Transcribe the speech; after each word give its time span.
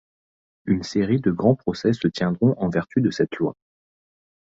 Une 0.65 0.81
série 0.81 1.19
de 1.21 1.29
grands 1.29 1.53
procès 1.53 1.93
se 1.93 2.07
tiendront 2.07 2.55
en 2.57 2.69
vertu 2.69 3.01
de 3.01 3.11
cette 3.11 3.35
loi. 3.35 3.55